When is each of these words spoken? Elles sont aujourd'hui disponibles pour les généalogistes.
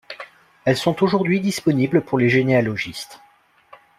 Elles 0.65 0.77
sont 0.77 1.03
aujourd'hui 1.03 1.39
disponibles 1.41 2.01
pour 2.03 2.17
les 2.17 2.27
généalogistes. 2.27 3.19